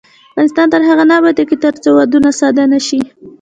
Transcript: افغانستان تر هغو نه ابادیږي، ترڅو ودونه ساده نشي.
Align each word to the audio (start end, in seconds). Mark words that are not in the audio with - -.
افغانستان 0.31 0.67
تر 0.73 0.81
هغو 0.89 1.03
نه 1.09 1.15
ابادیږي، 1.19 1.55
ترڅو 1.63 1.89
ودونه 1.97 2.29
ساده 2.39 2.63
نشي. 2.71 3.01